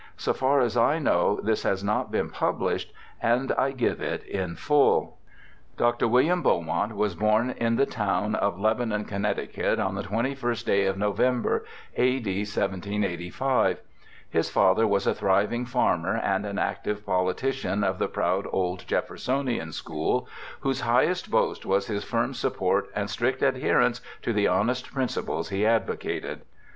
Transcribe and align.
So 0.17 0.33
far 0.33 0.61
as 0.61 0.75
I 0.75 0.97
know 0.97 1.39
this 1.43 1.61
has 1.61 1.83
not 1.83 2.09
been 2.11 2.31
published, 2.31 2.91
and 3.21 3.51
I 3.51 3.69
give 3.69 4.01
it 4.01 4.23
in 4.23 4.55
full:' 4.55 5.19
Dr. 5.77 6.07
William 6.07 6.41
Beaumont 6.41 6.95
was 6.95 7.13
born 7.13 7.51
in 7.51 7.75
the 7.75 7.85
town 7.85 8.33
01 8.41 8.59
Lebanon, 8.59 9.05
Conn., 9.05 9.25
on 9.27 9.93
the 9.93 10.01
21st 10.01 10.65
day 10.65 10.85
of 10.87 10.97
November, 10.97 11.63
a.d. 11.97 12.27
1785. 12.39 13.77
His 14.27 14.49
father 14.49 14.87
was 14.87 15.05
a 15.05 15.13
thriving 15.13 15.67
farmer 15.67 16.17
and 16.17 16.47
an 16.47 16.57
active 16.57 17.05
politician 17.05 17.83
of 17.83 17.99
the 17.99 18.07
proud 18.07 18.47
old 18.51 18.87
Jeffersonian 18.87 19.71
school, 19.71 20.27
whose 20.61 20.81
highest 20.81 21.29
boast 21.29 21.63
was 21.63 21.85
his 21.85 22.03
firm 22.03 22.33
support 22.33 22.89
and 22.95 23.07
strict 23.07 23.43
adherence 23.43 24.01
to 24.23 24.33
the 24.33 24.47
honest 24.47 24.91
principles 24.91 25.49
he 25.49 25.63
advocated. 25.63 26.41